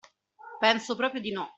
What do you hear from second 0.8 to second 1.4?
proprio di